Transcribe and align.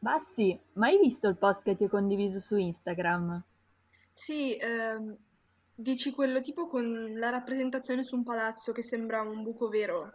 Bassi, 0.00 0.60
ma 0.72 0.88
hai 0.88 0.98
visto 0.98 1.28
il 1.28 1.36
post 1.36 1.62
che 1.62 1.76
ti 1.76 1.84
ho 1.84 1.88
condiviso 1.88 2.40
su 2.40 2.56
Instagram? 2.56 3.44
Sì, 4.12 4.54
ehm, 4.54 5.16
dici 5.74 6.10
quello 6.10 6.42
tipo 6.42 6.66
con 6.68 7.14
la 7.14 7.30
rappresentazione 7.30 8.04
su 8.04 8.16
un 8.16 8.22
palazzo 8.22 8.72
che 8.72 8.82
sembra 8.82 9.22
un 9.22 9.42
buco 9.42 9.68
vero. 9.70 10.12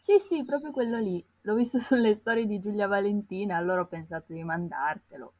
Sì, 0.00 0.18
sì, 0.18 0.44
proprio 0.44 0.72
quello 0.72 0.98
lì. 0.98 1.24
L'ho 1.42 1.54
visto 1.54 1.78
sulle 1.80 2.14
storie 2.16 2.46
di 2.46 2.58
Giulia 2.58 2.88
Valentina, 2.88 3.56
allora 3.58 3.82
ho 3.82 3.86
pensato 3.86 4.32
di 4.32 4.42
mandartelo. 4.42 5.34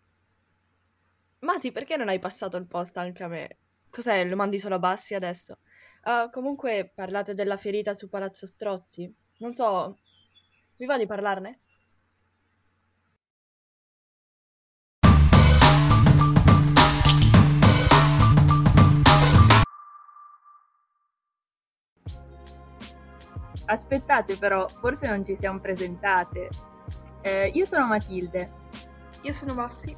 Mati, 1.41 1.73
perché 1.73 1.97
non 1.97 2.09
hai 2.09 2.21
passato 2.21 2.57
il 2.57 2.67
post 2.69 2.97
anche 2.97 3.25
a 3.25 3.29
me? 3.29 3.59
Cos'è? 3.91 4.25
Lo 4.25 4.37
mandi 4.37 4.61
solo 4.61 4.77
a 4.77 4.79
Bassi 4.79 5.15
adesso? 5.15 5.59
Ah, 6.03 6.29
comunque 6.31 6.91
parlate 6.95 7.35
della 7.35 7.57
ferita 7.57 7.95
su 7.95 8.09
Palazzo 8.09 8.47
Strozzi. 8.47 9.13
Non 9.39 9.53
so, 9.53 9.99
vi 10.77 10.87
va 10.87 10.97
di 10.99 11.07
parlarne? 11.07 11.61
Aspettate 23.71 24.37
però, 24.37 24.67
forse 24.67 25.07
non 25.09 25.25
ci 25.25 25.37
siamo 25.37 25.61
presentate. 25.61 26.49
Eh, 27.21 27.51
io 27.53 27.67
sono 27.67 27.87
Matilde. 27.87 28.51
Io 29.23 29.33
sono 29.33 29.53
Bassi. 29.53 29.95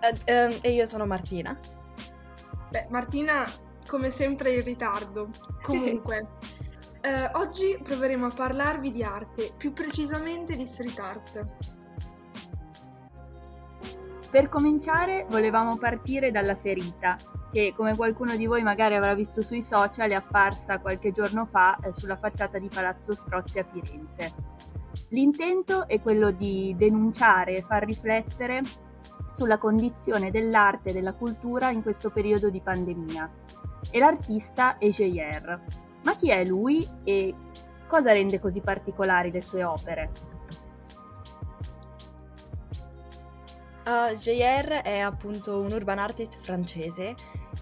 Eh, 0.00 0.18
ehm, 0.24 0.58
e 0.60 0.72
io 0.72 0.84
sono 0.84 1.06
Martina. 1.06 1.58
Beh, 2.68 2.86
Martina, 2.90 3.46
come 3.86 4.10
sempre 4.10 4.52
in 4.52 4.62
ritardo. 4.62 5.30
Comunque, 5.62 6.28
eh, 7.00 7.30
oggi 7.32 7.78
proveremo 7.82 8.26
a 8.26 8.30
parlarvi 8.34 8.90
di 8.90 9.02
arte, 9.02 9.52
più 9.56 9.72
precisamente 9.72 10.54
di 10.54 10.66
street 10.66 10.98
art. 10.98 11.46
Per 14.30 14.48
cominciare 14.50 15.26
volevamo 15.30 15.78
partire 15.78 16.30
dalla 16.30 16.56
ferita, 16.56 17.16
che 17.52 17.72
come 17.76 17.96
qualcuno 17.96 18.36
di 18.36 18.46
voi 18.46 18.62
magari 18.62 18.94
avrà 18.94 19.14
visto 19.14 19.42
sui 19.42 19.62
social 19.62 20.10
è 20.10 20.14
apparsa 20.14 20.78
qualche 20.78 21.12
giorno 21.12 21.46
fa 21.46 21.76
eh, 21.82 21.92
sulla 21.92 22.16
facciata 22.16 22.58
di 22.58 22.68
Palazzo 22.68 23.14
Strozzi 23.14 23.58
a 23.58 23.64
Firenze. 23.64 24.32
L'intento 25.08 25.88
è 25.88 26.00
quello 26.00 26.30
di 26.30 26.74
denunciare 26.76 27.56
e 27.56 27.62
far 27.62 27.84
riflettere 27.84 28.62
sulla 29.32 29.58
condizione 29.58 30.30
dell'arte 30.30 30.90
e 30.90 30.92
della 30.92 31.14
cultura 31.14 31.70
in 31.70 31.82
questo 31.82 32.10
periodo 32.10 32.50
di 32.50 32.60
pandemia. 32.60 33.30
E 33.90 33.98
l'artista 33.98 34.78
è 34.78 34.88
Jair. 34.88 35.60
Ma 36.02 36.16
chi 36.16 36.30
è 36.30 36.44
lui 36.44 36.86
e 37.02 37.34
cosa 37.88 38.12
rende 38.12 38.38
così 38.38 38.60
particolari 38.60 39.30
le 39.30 39.40
sue 39.40 39.64
opere? 39.64 40.10
Uh, 43.84 44.14
JR 44.14 44.82
è 44.82 44.98
appunto 45.00 45.58
un 45.58 45.72
urban 45.72 45.98
artist 45.98 46.36
francese 46.40 47.14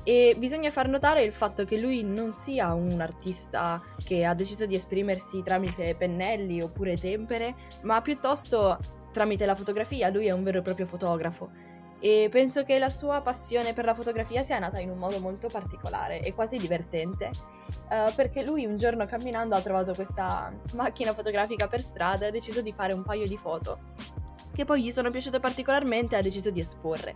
e 0.04 0.34
bisogna 0.38 0.70
far 0.70 0.88
notare 0.88 1.22
il 1.22 1.32
fatto 1.32 1.64
che 1.64 1.78
lui 1.78 2.02
non 2.02 2.32
sia 2.32 2.72
un 2.72 3.00
artista 3.00 3.82
che 4.02 4.24
ha 4.24 4.34
deciso 4.34 4.66
di 4.66 4.74
esprimersi 4.74 5.42
tramite 5.42 5.94
pennelli 5.94 6.60
oppure 6.60 6.96
tempere, 6.96 7.54
ma 7.82 8.00
piuttosto 8.00 8.78
tramite 9.12 9.46
la 9.46 9.54
fotografia, 9.54 10.08
lui 10.08 10.26
è 10.26 10.30
un 10.30 10.42
vero 10.42 10.58
e 10.58 10.62
proprio 10.62 10.86
fotografo. 10.86 11.50
E 12.00 12.28
penso 12.30 12.62
che 12.62 12.78
la 12.78 12.90
sua 12.90 13.20
passione 13.22 13.72
per 13.72 13.84
la 13.84 13.94
fotografia 13.94 14.44
sia 14.44 14.58
nata 14.60 14.78
in 14.78 14.90
un 14.90 14.98
modo 14.98 15.18
molto 15.18 15.48
particolare 15.48 16.20
e 16.20 16.32
quasi 16.32 16.56
divertente, 16.56 17.30
uh, 17.90 18.14
perché 18.14 18.44
lui 18.44 18.64
un 18.66 18.76
giorno 18.76 19.04
camminando 19.04 19.56
ha 19.56 19.60
trovato 19.60 19.94
questa 19.94 20.52
macchina 20.74 21.12
fotografica 21.12 21.66
per 21.66 21.82
strada 21.82 22.24
e 22.24 22.28
ha 22.28 22.30
deciso 22.30 22.62
di 22.62 22.72
fare 22.72 22.92
un 22.92 23.02
paio 23.02 23.26
di 23.26 23.36
foto 23.36 23.78
che 24.58 24.64
poi 24.64 24.82
gli 24.82 24.90
sono 24.90 25.12
piaciute 25.12 25.38
particolarmente 25.38 26.16
e 26.16 26.18
ha 26.18 26.22
deciso 26.22 26.50
di 26.50 26.58
esporre. 26.58 27.14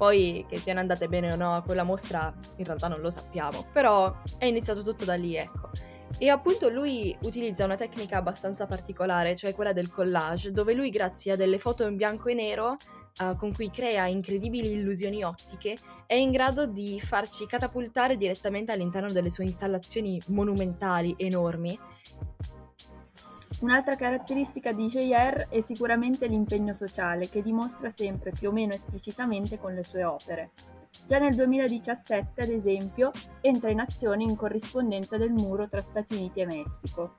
Poi 0.00 0.46
che 0.48 0.56
siano 0.56 0.80
andate 0.80 1.08
bene 1.08 1.30
o 1.30 1.36
no 1.36 1.52
a 1.52 1.60
quella 1.60 1.82
mostra 1.82 2.32
in 2.56 2.64
realtà 2.64 2.88
non 2.88 3.00
lo 3.00 3.10
sappiamo, 3.10 3.66
però 3.70 4.22
è 4.38 4.46
iniziato 4.46 4.82
tutto 4.82 5.04
da 5.04 5.14
lì, 5.14 5.36
ecco. 5.36 5.68
E 6.16 6.30
appunto 6.30 6.70
lui 6.70 7.14
utilizza 7.24 7.66
una 7.66 7.76
tecnica 7.76 8.16
abbastanza 8.16 8.64
particolare, 8.64 9.34
cioè 9.34 9.54
quella 9.54 9.74
del 9.74 9.90
collage, 9.90 10.52
dove 10.52 10.72
lui 10.72 10.88
grazie 10.88 11.32
a 11.32 11.36
delle 11.36 11.58
foto 11.58 11.86
in 11.86 11.96
bianco 11.96 12.30
e 12.30 12.34
nero 12.34 12.78
uh, 13.20 13.36
con 13.36 13.52
cui 13.52 13.70
crea 13.70 14.06
incredibili 14.06 14.72
illusioni 14.72 15.22
ottiche, 15.22 15.76
è 16.06 16.14
in 16.14 16.30
grado 16.30 16.64
di 16.64 16.98
farci 16.98 17.44
catapultare 17.44 18.16
direttamente 18.16 18.72
all'interno 18.72 19.12
delle 19.12 19.28
sue 19.28 19.44
installazioni 19.44 20.18
monumentali, 20.28 21.14
enormi, 21.18 21.78
Un'altra 23.60 23.94
caratteristica 23.94 24.72
di 24.72 24.86
JR 24.86 25.48
è 25.48 25.60
sicuramente 25.60 26.26
l'impegno 26.26 26.72
sociale, 26.72 27.28
che 27.28 27.42
dimostra 27.42 27.90
sempre 27.90 28.30
più 28.30 28.48
o 28.48 28.52
meno 28.52 28.72
esplicitamente 28.72 29.58
con 29.58 29.74
le 29.74 29.84
sue 29.84 30.02
opere. 30.02 30.52
Già 31.06 31.18
nel 31.18 31.34
2017, 31.34 32.40
ad 32.40 32.48
esempio, 32.48 33.10
entra 33.42 33.70
in 33.70 33.80
azione 33.80 34.22
in 34.22 34.34
corrispondenza 34.34 35.18
del 35.18 35.32
muro 35.32 35.68
tra 35.68 35.82
Stati 35.82 36.16
Uniti 36.16 36.40
e 36.40 36.46
Messico. 36.46 37.16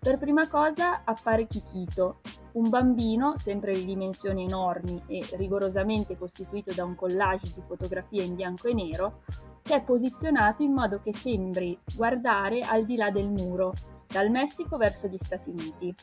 Per 0.00 0.18
prima 0.18 0.48
cosa 0.48 1.02
appare 1.04 1.46
Kikito, 1.46 2.22
un 2.52 2.68
bambino, 2.68 3.36
sempre 3.36 3.72
di 3.72 3.84
dimensioni 3.84 4.44
enormi 4.44 5.00
e 5.06 5.24
rigorosamente 5.36 6.18
costituito 6.18 6.74
da 6.74 6.84
un 6.84 6.96
collage 6.96 7.52
di 7.54 7.62
fotografie 7.64 8.24
in 8.24 8.34
bianco 8.34 8.66
e 8.66 8.74
nero, 8.74 9.22
che 9.62 9.76
è 9.76 9.82
posizionato 9.82 10.64
in 10.64 10.72
modo 10.72 11.00
che 11.00 11.14
sembri 11.14 11.78
guardare 11.94 12.62
al 12.62 12.84
di 12.84 12.96
là 12.96 13.10
del 13.10 13.28
muro, 13.28 13.74
dal 14.10 14.28
Messico 14.28 14.76
verso 14.76 15.06
gli 15.06 15.18
Stati 15.18 15.50
Uniti. 15.50 15.94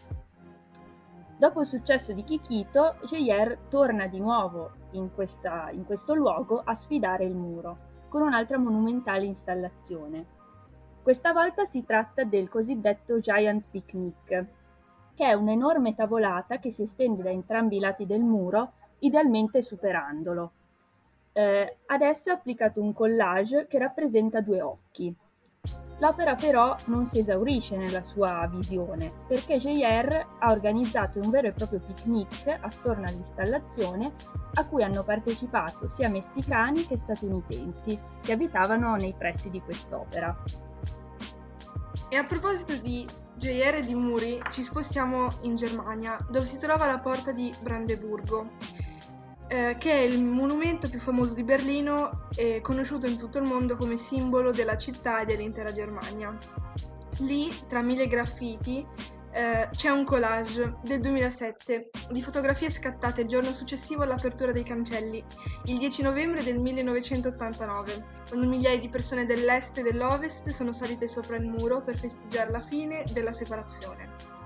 Dopo 1.37 1.61
il 1.61 1.67
successo 1.67 2.13
di 2.13 2.23
Kikito, 2.23 2.95
Jair 3.03 3.57
torna 3.69 4.07
di 4.07 4.19
nuovo 4.19 4.71
in, 4.91 5.13
questa, 5.13 5.69
in 5.71 5.85
questo 5.85 6.15
luogo 6.15 6.61
a 6.63 6.73
sfidare 6.73 7.25
il 7.25 7.35
muro, 7.35 7.77
con 8.07 8.21
un'altra 8.21 8.57
monumentale 8.57 9.25
installazione. 9.25 10.25
Questa 11.03 11.33
volta 11.33 11.65
si 11.65 11.83
tratta 11.85 12.23
del 12.23 12.49
cosiddetto 12.49 13.19
Giant 13.19 13.65
Picnic, 13.69 14.45
che 15.13 15.25
è 15.25 15.33
un'enorme 15.33 15.93
tavolata 15.93 16.59
che 16.59 16.71
si 16.71 16.83
estende 16.83 17.23
da 17.23 17.29
entrambi 17.29 17.77
i 17.77 17.81
lati 17.81 18.05
del 18.05 18.21
muro, 18.21 18.71
idealmente 18.99 19.61
superandolo. 19.61 20.51
Eh, 21.33 21.77
adesso 21.87 22.29
è 22.29 22.33
applicato 22.33 22.81
un 22.81 22.93
collage 22.93 23.67
che 23.67 23.77
rappresenta 23.77 24.41
due 24.41 24.61
occhi, 24.61 25.13
L'opera 25.99 26.35
però 26.35 26.75
non 26.85 27.07
si 27.07 27.19
esaurisce 27.19 27.75
nella 27.75 28.03
sua 28.03 28.47
visione, 28.51 29.11
perché 29.27 29.57
JR 29.57 30.25
ha 30.39 30.51
organizzato 30.51 31.19
un 31.19 31.31
vero 31.31 31.47
e 31.47 31.53
proprio 31.53 31.79
picnic 31.79 32.45
attorno 32.59 33.07
all'installazione 33.07 34.11
a 34.53 34.65
cui 34.65 34.83
hanno 34.83 35.03
partecipato 35.03 35.89
sia 35.89 36.09
messicani 36.09 36.85
che 36.85 36.97
statunitensi 36.97 37.99
che 38.21 38.31
abitavano 38.31 38.95
nei 38.95 39.15
pressi 39.17 39.49
di 39.49 39.59
quest'opera. 39.59 40.35
E 42.09 42.15
a 42.15 42.23
proposito 42.23 42.75
di 42.77 43.05
JR 43.35 43.83
di 43.83 43.95
Muri, 43.95 44.39
ci 44.51 44.63
spostiamo 44.63 45.29
in 45.41 45.55
Germania, 45.55 46.17
dove 46.29 46.45
si 46.45 46.57
trova 46.59 46.85
la 46.85 46.99
porta 46.99 47.31
di 47.31 47.53
Brandeburgo 47.61 48.49
eh, 49.47 49.75
che 49.79 49.91
è 49.91 49.99
il 49.99 50.21
monumento 50.21 50.89
più 50.89 50.99
famoso 50.99 51.33
di 51.33 51.43
Berlino 51.43 52.27
e 52.35 52.61
conosciuto 52.61 53.07
in 53.07 53.17
tutto 53.17 53.37
il 53.37 53.45
mondo 53.45 53.75
come 53.75 53.97
simbolo 53.97 54.51
della 54.51 54.77
città 54.77 55.21
e 55.21 55.25
dell'intera 55.25 55.71
Germania. 55.71 56.37
Lì, 57.19 57.51
tra 57.67 57.81
mille 57.81 58.07
graffiti, 58.07 58.85
eh, 59.31 59.69
c'è 59.71 59.89
un 59.89 60.03
collage 60.03 60.77
del 60.83 60.99
2007 60.99 61.91
di 62.09 62.21
fotografie 62.21 62.71
scattate 62.71 63.21
il 63.21 63.27
giorno 63.27 63.53
successivo 63.53 64.03
all'apertura 64.03 64.51
dei 64.51 64.63
cancelli, 64.63 65.23
il 65.65 65.77
10 65.77 66.01
novembre 66.01 66.43
del 66.43 66.59
1989, 66.59 68.05
quando 68.29 68.47
migliaia 68.47 68.79
di 68.79 68.89
persone 68.89 69.25
dell'est 69.25 69.77
e 69.77 69.83
dell'ovest 69.83 70.49
sono 70.49 70.71
salite 70.71 71.07
sopra 71.07 71.35
il 71.35 71.45
muro 71.45 71.81
per 71.83 71.97
festeggiare 71.99 72.51
la 72.51 72.61
fine 72.61 73.03
della 73.13 73.31
separazione. 73.31 74.36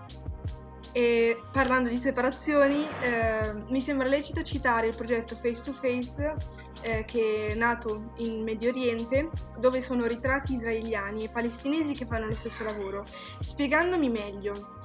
E 0.94 1.42
parlando 1.52 1.88
di 1.88 1.98
separazioni, 1.98 2.86
eh, 3.02 3.54
mi 3.70 3.80
sembra 3.80 4.08
lecito 4.08 4.42
citare 4.42 4.88
il 4.88 4.96
progetto 4.96 5.36
Face 5.36 5.62
to 5.62 5.72
Face 5.72 6.36
eh, 6.82 7.06
che 7.06 7.48
è 7.52 7.56
nato 7.56 8.12
in 8.18 8.44
Medio 8.44 8.70
Oriente, 8.70 9.30
dove 9.58 9.80
sono 9.80 10.06
ritratti 10.06 10.56
israeliani 10.56 11.24
e 11.24 11.30
palestinesi 11.30 11.94
che 11.94 12.06
fanno 12.06 12.28
lo 12.28 12.34
stesso 12.34 12.64
lavoro. 12.64 13.06
Spiegandomi 13.40 14.10
meglio, 14.10 14.80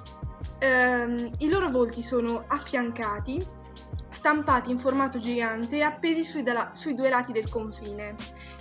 ehm, 0.58 1.31
i 1.38 1.49
loro 1.49 1.70
volti 1.70 2.03
sono 2.03 2.44
affiancati, 2.47 3.44
stampati 4.08 4.70
in 4.70 4.79
formato 4.79 5.19
gigante 5.19 5.76
e 5.76 5.82
appesi 5.82 6.25
sui, 6.25 6.43
da- 6.43 6.70
sui 6.73 6.94
due 6.94 7.08
lati 7.08 7.32
del 7.32 7.49
confine 7.49 8.14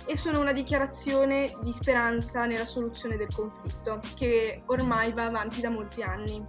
e 0.04 0.16
sono 0.16 0.40
una 0.40 0.52
dichiarazione 0.52 1.56
di 1.62 1.72
speranza 1.72 2.44
nella 2.46 2.64
soluzione 2.64 3.16
del 3.16 3.28
conflitto, 3.34 4.00
che 4.14 4.62
ormai 4.66 5.12
va 5.12 5.26
avanti 5.26 5.60
da 5.60 5.70
molti 5.70 6.02
anni. 6.02 6.44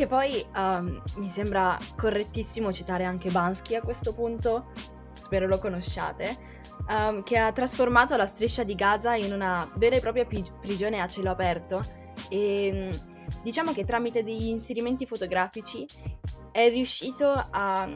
Che 0.00 0.06
poi 0.06 0.42
um, 0.56 1.02
mi 1.16 1.28
sembra 1.28 1.76
correttissimo 1.94 2.72
citare 2.72 3.04
anche 3.04 3.28
Bansky 3.28 3.74
a 3.74 3.82
questo 3.82 4.14
punto, 4.14 4.72
spero 5.12 5.46
lo 5.46 5.58
conosciate, 5.58 6.38
um, 6.88 7.22
che 7.22 7.36
ha 7.36 7.52
trasformato 7.52 8.16
la 8.16 8.24
striscia 8.24 8.62
di 8.62 8.74
Gaza 8.74 9.14
in 9.14 9.30
una 9.30 9.70
vera 9.74 9.96
e 9.96 10.00
propria 10.00 10.24
pi- 10.24 10.42
prigione 10.58 11.02
a 11.02 11.06
cielo 11.06 11.28
aperto. 11.30 11.84
E 12.30 12.90
um, 12.90 13.42
diciamo 13.42 13.74
che 13.74 13.84
tramite 13.84 14.24
degli 14.24 14.46
inserimenti 14.46 15.04
fotografici 15.04 15.86
è 16.50 16.70
riuscito 16.70 17.30
a 17.50 17.86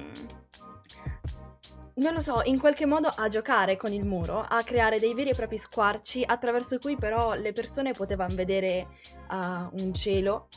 non 1.97 2.13
lo 2.13 2.21
so, 2.21 2.43
in 2.45 2.59
qualche 2.59 2.85
modo 2.85 3.09
a 3.09 3.29
giocare 3.29 3.79
con 3.79 3.95
il 3.95 4.05
muro, 4.05 4.45
a 4.47 4.63
creare 4.63 4.99
dei 4.99 5.15
veri 5.15 5.31
e 5.31 5.35
propri 5.35 5.57
squarci 5.57 6.23
attraverso 6.23 6.77
cui 6.77 6.97
però 6.97 7.33
le 7.33 7.53
persone 7.53 7.93
potevano 7.93 8.35
vedere 8.35 8.89
uh, 9.31 9.83
un 9.83 9.95
cielo 9.95 10.49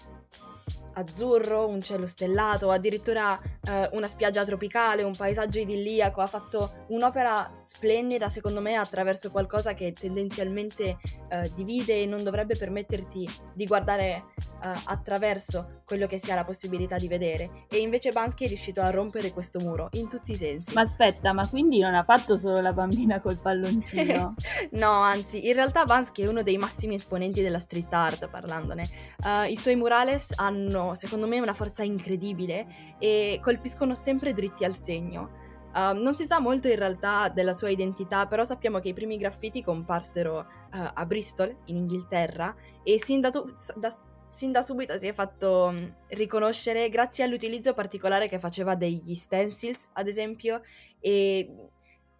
azzurro, 0.97 1.67
un 1.67 1.81
cielo 1.81 2.07
stellato, 2.07 2.71
addirittura 2.71 3.39
eh, 3.61 3.89
una 3.93 4.07
spiaggia 4.07 4.43
tropicale, 4.43 5.03
un 5.03 5.15
paesaggio 5.15 5.59
idilliaco, 5.59 6.21
ha 6.21 6.27
fatto 6.27 6.85
un'opera 6.89 7.55
splendida 7.59 8.29
secondo 8.29 8.61
me 8.61 8.75
attraverso 8.75 9.31
qualcosa 9.31 9.73
che 9.73 9.93
tendenzialmente 9.93 10.97
eh, 11.29 11.51
divide 11.53 12.01
e 12.01 12.05
non 12.05 12.23
dovrebbe 12.23 12.55
permetterti 12.55 13.29
di 13.53 13.65
guardare 13.65 14.25
eh, 14.63 14.73
attraverso 14.85 15.76
quello 15.87 16.05
che 16.05 16.19
si 16.19 16.29
ha 16.31 16.35
la 16.35 16.43
possibilità 16.43 16.97
di 16.97 17.07
vedere 17.07 17.65
e 17.69 17.77
invece 17.77 18.11
Bansky 18.11 18.43
è 18.43 18.47
riuscito 18.49 18.81
a 18.81 18.89
rompere 18.89 19.31
questo 19.31 19.59
muro 19.59 19.87
in 19.93 20.09
tutti 20.09 20.33
i 20.33 20.35
sensi. 20.35 20.73
Ma 20.73 20.81
aspetta, 20.81 21.31
ma 21.31 21.47
quindi 21.47 21.79
non 21.79 21.95
ha 21.95 22.03
fatto 22.03 22.37
solo 22.37 22.59
la 22.59 22.73
bambina 22.73 23.21
col 23.21 23.39
palloncino? 23.39 24.35
no, 24.71 24.91
anzi, 24.91 25.47
in 25.47 25.53
realtà 25.53 25.85
Bansky 25.85 26.23
è 26.23 26.27
uno 26.27 26.43
dei 26.43 26.57
massimi 26.57 26.95
esponenti 26.95 27.41
della 27.41 27.59
street 27.59 27.93
art 27.93 28.27
parlandone. 28.27 28.85
Uh, 29.23 29.49
I 29.49 29.55
suoi 29.55 29.77
murales 29.77 30.33
hanno 30.35 30.93
secondo 30.95 31.25
me, 31.25 31.39
una 31.39 31.53
forza 31.53 31.83
incredibile 31.83 32.95
e 32.99 33.39
colpiscono 33.41 33.95
sempre 33.95 34.33
dritti 34.33 34.65
al 34.65 34.75
segno. 34.75 35.45
Uh, 35.73 35.93
non 35.93 36.15
si 36.15 36.25
sa 36.25 36.39
molto 36.39 36.67
in 36.67 36.75
realtà 36.75 37.29
della 37.29 37.53
sua 37.53 37.69
identità, 37.69 38.25
però 38.25 38.43
sappiamo 38.43 38.79
che 38.79 38.89
i 38.89 38.93
primi 38.93 39.17
graffiti 39.17 39.63
comparsero 39.63 40.39
uh, 40.39 40.45
a 40.93 41.05
Bristol, 41.05 41.55
in 41.65 41.77
Inghilterra, 41.77 42.53
e 42.83 42.99
sin 42.99 43.21
da, 43.21 43.29
tu- 43.29 43.51
da, 43.75 43.93
sin 44.27 44.51
da 44.51 44.61
subito 44.61 44.97
si 44.97 45.07
è 45.07 45.13
fatto 45.13 45.69
um, 45.71 45.95
riconoscere 46.09 46.89
grazie 46.89 47.23
all'utilizzo 47.23 47.73
particolare 47.73 48.27
che 48.27 48.39
faceva 48.39 48.75
degli 48.75 49.15
stencils, 49.15 49.89
ad 49.93 50.07
esempio, 50.07 50.61
e 50.99 51.49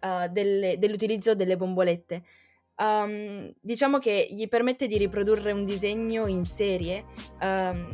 uh, 0.00 0.30
delle, 0.30 0.78
dell'utilizzo 0.78 1.34
delle 1.34 1.56
bombolette. 1.56 2.22
Um, 2.76 3.52
diciamo 3.60 3.98
che 3.98 4.26
gli 4.30 4.48
permette 4.48 4.86
di 4.86 4.96
riprodurre 4.96 5.52
un 5.52 5.64
disegno 5.64 6.26
in 6.26 6.44
serie 6.44 7.04
um, 7.40 7.88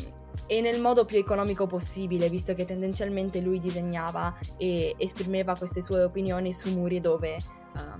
e 0.46 0.60
nel 0.60 0.80
modo 0.80 1.04
più 1.04 1.18
economico 1.18 1.66
possibile, 1.66 2.28
visto 2.28 2.54
che 2.54 2.64
tendenzialmente 2.64 3.40
lui 3.40 3.58
disegnava 3.58 4.38
e 4.58 4.94
esprimeva 4.98 5.56
queste 5.56 5.80
sue 5.80 6.02
opinioni 6.02 6.52
su 6.52 6.70
muri 6.70 7.00
dove 7.00 7.38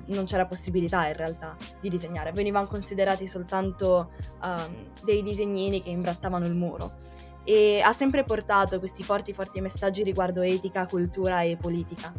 non 0.07 0.25
c'era 0.25 0.47
possibilità 0.47 1.07
in 1.07 1.15
realtà 1.15 1.57
di 1.81 1.89
disegnare, 1.89 2.33
venivano 2.33 2.67
considerati 2.67 3.27
soltanto 3.27 4.11
um, 4.43 4.91
dei 5.03 5.23
disegnini 5.23 5.83
che 5.83 5.91
imbrattavano 5.91 6.47
il 6.47 6.55
muro. 6.55 7.03
E 7.45 7.81
ha 7.83 7.93
sempre 7.93 8.25
portato 8.25 8.79
questi 8.79 9.03
forti, 9.03 9.35
forti 9.35 9.61
messaggi 9.61 10.03
riguardo 10.03 10.41
etica, 10.41 10.87
cultura 10.87 11.43
e 11.43 11.57
politica. 11.57 12.13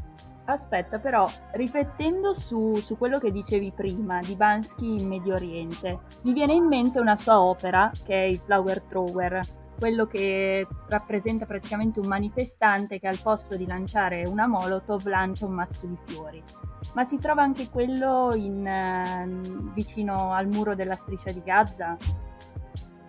Aspetta, 0.45 0.99
però, 0.99 1.27
riflettendo 1.53 2.35
su, 2.35 2.75
su, 2.75 2.97
quello 2.97 3.17
che 3.17 3.31
dicevi 3.31 3.71
prima 3.71 4.19
di 4.19 4.35
Bansky 4.35 4.99
in 4.99 5.07
Medio 5.07 5.33
Oriente, 5.33 5.99
mi 6.21 6.33
viene 6.33 6.53
in 6.53 6.65
mente 6.65 6.99
una 6.99 7.15
sua 7.15 7.41
opera, 7.41 7.89
che 8.05 8.13
è 8.13 8.25
il 8.27 8.39
Flower 8.45 8.81
Thrower, 8.81 9.41
quello 9.77 10.05
che 10.05 10.67
rappresenta 10.87 11.45
praticamente 11.45 11.99
un 11.99 12.07
manifestante 12.07 12.99
che 12.99 13.07
al 13.07 13.19
posto 13.21 13.55
di 13.55 13.65
lanciare 13.65 14.23
una 14.25 14.47
molotov 14.47 15.05
lancia 15.05 15.45
un 15.45 15.53
mazzo 15.53 15.85
di 15.85 15.97
fiori. 16.05 16.43
Ma 16.93 17.03
si 17.03 17.17
trova 17.19 17.41
anche 17.41 17.69
quello 17.69 18.33
in, 18.35 18.65
eh, 18.65 19.71
vicino 19.73 20.31
al 20.31 20.47
muro 20.47 20.75
della 20.75 20.95
striscia 20.95 21.31
di 21.31 21.41
Gaza? 21.43 21.97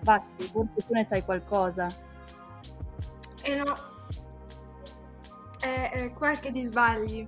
Bassi, 0.00 0.42
forse 0.48 0.84
tu 0.86 0.92
ne 0.92 1.04
sai 1.04 1.24
qualcosa. 1.24 1.86
Eh 3.42 3.54
no, 3.56 3.74
è, 5.60 5.90
è 5.92 6.12
qua 6.12 6.32
che 6.32 6.50
ti 6.50 6.62
sbagli. 6.62 7.26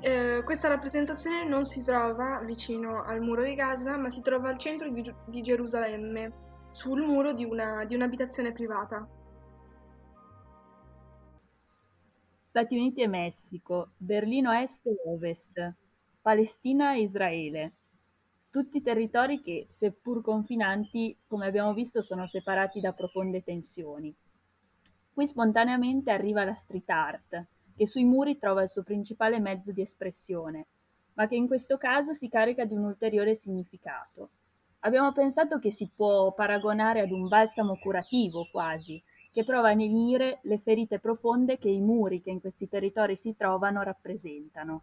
Eh, 0.00 0.42
questa 0.44 0.66
rappresentazione 0.66 1.46
non 1.46 1.64
si 1.64 1.84
trova 1.84 2.40
vicino 2.44 3.04
al 3.04 3.20
muro 3.20 3.42
di 3.42 3.54
Gaza, 3.54 3.96
ma 3.96 4.08
si 4.08 4.20
trova 4.20 4.48
al 4.48 4.58
centro 4.58 4.88
di, 4.90 5.14
di 5.26 5.40
Gerusalemme 5.42 6.50
sul 6.72 7.02
muro 7.02 7.32
di, 7.34 7.44
una, 7.44 7.84
di 7.84 7.94
un'abitazione 7.94 8.52
privata. 8.52 9.06
Stati 12.48 12.76
Uniti 12.76 13.02
e 13.02 13.06
Messico, 13.06 13.90
Berlino 13.96 14.52
Est 14.52 14.86
e 14.86 14.96
Ovest, 15.06 15.74
Palestina 16.20 16.94
e 16.94 17.02
Israele. 17.02 17.72
Tutti 18.50 18.82
territori 18.82 19.40
che, 19.40 19.68
seppur 19.70 20.22
confinanti, 20.22 21.16
come 21.26 21.46
abbiamo 21.46 21.72
visto, 21.72 22.02
sono 22.02 22.26
separati 22.26 22.80
da 22.80 22.92
profonde 22.92 23.42
tensioni. 23.42 24.14
Qui 25.12 25.26
spontaneamente 25.26 26.10
arriva 26.10 26.44
la 26.44 26.54
street 26.54 26.88
art, 26.90 27.46
che 27.74 27.86
sui 27.86 28.04
muri 28.04 28.38
trova 28.38 28.62
il 28.62 28.70
suo 28.70 28.82
principale 28.82 29.40
mezzo 29.40 29.72
di 29.72 29.82
espressione, 29.82 30.66
ma 31.14 31.26
che 31.26 31.36
in 31.36 31.46
questo 31.46 31.76
caso 31.76 32.12
si 32.14 32.28
carica 32.28 32.64
di 32.64 32.74
un 32.74 32.84
ulteriore 32.84 33.34
significato. 33.34 34.30
Abbiamo 34.84 35.12
pensato 35.12 35.58
che 35.58 35.70
si 35.70 35.88
può 35.94 36.32
paragonare 36.34 37.00
ad 37.00 37.12
un 37.12 37.28
balsamo 37.28 37.78
curativo 37.78 38.48
quasi, 38.50 39.00
che 39.32 39.44
prova 39.44 39.70
a 39.70 39.74
lenire 39.74 40.40
le 40.42 40.58
ferite 40.58 40.98
profonde 40.98 41.56
che 41.56 41.68
i 41.68 41.80
muri 41.80 42.20
che 42.20 42.30
in 42.30 42.40
questi 42.40 42.68
territori 42.68 43.16
si 43.16 43.36
trovano 43.36 43.82
rappresentano. 43.82 44.82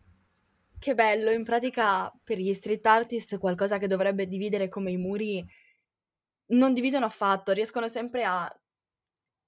Che 0.80 0.96
bello, 0.96 1.32
in 1.32 1.44
pratica 1.44 2.10
per 2.24 2.38
gli 2.38 2.54
street 2.54 2.86
artist 2.86 3.38
qualcosa 3.40 3.78
che 3.78 3.88
dovrebbe 3.88 4.26
dividere 4.26 4.70
come 4.70 4.92
i 4.92 4.98
muri 4.98 5.46
non 6.52 6.74
dividono 6.74 7.06
affatto, 7.06 7.52
riescono 7.52 7.90
sempre 7.90 8.24
a 8.24 8.50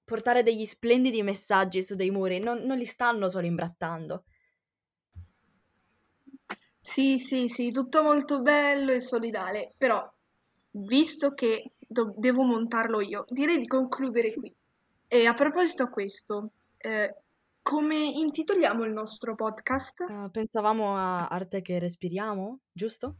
portare 0.04 0.44
degli 0.44 0.65
splendidi 0.65 1.24
messaggi 1.24 1.81
su 1.81 1.95
dei 1.95 2.12
muri, 2.12 2.39
non, 2.39 2.57
non 2.63 2.77
li 2.77 2.83
stanno 2.83 3.30
solo 3.30 3.45
imbrattando. 3.45 4.25
Sì, 6.81 7.18
sì, 7.18 7.47
sì, 7.47 7.71
tutto 7.71 8.04
molto 8.04 8.42
bello 8.42 8.92
e 8.92 9.00
solidale, 9.00 9.74
però 9.77 10.06
visto 10.71 11.33
che 11.33 11.71
do- 11.88 12.13
devo 12.15 12.44
montarlo 12.44 13.01
io, 13.01 13.25
direi 13.27 13.59
di 13.59 13.68
concludere 13.68 14.33
qui. 14.33 14.53
E 15.07 15.25
a 15.25 15.33
proposito 15.33 15.83
a 15.83 15.89
questo, 15.89 16.51
eh, 16.77 17.15
come 17.62 17.97
intitoliamo 17.97 18.83
il 18.83 18.91
nostro 18.91 19.35
podcast? 19.35 20.06
Uh, 20.07 20.31
pensavamo 20.31 20.95
a 20.95 21.27
arte 21.27 21.62
che 21.62 21.79
respiriamo, 21.79 22.59
giusto? 22.71 23.15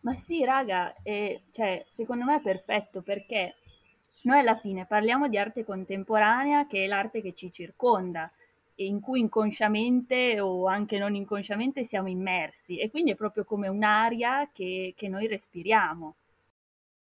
Ma 0.00 0.14
sì, 0.14 0.44
raga, 0.44 0.94
eh, 1.02 1.42
cioè, 1.50 1.84
secondo 1.88 2.24
me 2.24 2.36
è 2.36 2.40
perfetto 2.40 3.02
perché 3.02 3.56
noi 4.22 4.40
alla 4.40 4.56
fine 4.56 4.86
parliamo 4.86 5.28
di 5.28 5.38
arte 5.38 5.64
contemporanea, 5.64 6.66
che 6.66 6.84
è 6.84 6.86
l'arte 6.86 7.20
che 7.20 7.34
ci 7.34 7.52
circonda 7.52 8.30
e 8.74 8.84
in 8.86 9.00
cui 9.00 9.18
inconsciamente 9.18 10.38
o 10.38 10.66
anche 10.66 10.98
non 10.98 11.14
inconsciamente 11.14 11.82
siamo 11.82 12.08
immersi 12.08 12.78
e 12.78 12.90
quindi 12.90 13.10
è 13.10 13.16
proprio 13.16 13.44
come 13.44 13.66
un'aria 13.66 14.48
che, 14.52 14.94
che 14.96 15.08
noi 15.08 15.26
respiriamo. 15.26 16.14